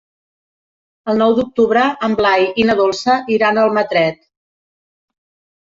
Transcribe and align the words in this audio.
El 1.13 1.21
nou 1.23 1.35
d'octubre 1.39 1.83
en 2.09 2.17
Blai 2.23 2.47
i 2.63 2.67
na 2.71 2.77
Dolça 2.81 3.21
iran 3.37 3.61
a 3.63 3.69
Almatret. 3.69 4.29